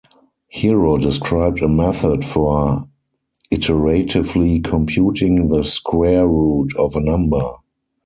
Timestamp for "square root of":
5.63-6.95